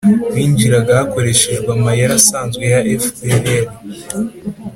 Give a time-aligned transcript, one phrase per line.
[0.33, 3.67] binjiraga hakoreshejwe amayeri asanzwe ya fpr.